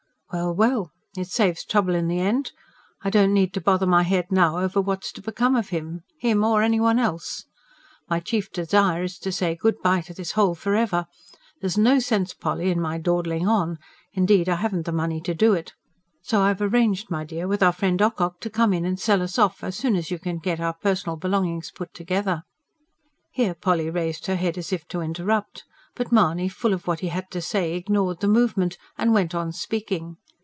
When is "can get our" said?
20.17-20.75